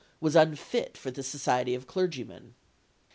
was 0.19 0.35
unfit 0.35 0.97
for 0.97 1.11
the 1.11 1.21
society 1.21 1.75
of 1.75 1.85
clergymen. 1.85 2.55